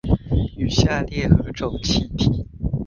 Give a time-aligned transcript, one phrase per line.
[0.57, 2.47] 與下列何種氣體